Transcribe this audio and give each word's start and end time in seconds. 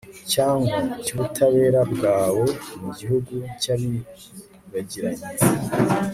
cyangwa 0.31 0.75
cy'ubutabera 1.03 1.81
bwawe 1.93 2.45
mu 2.81 2.87
gihugu 2.97 3.33
cy'abibagiranye 3.61 5.27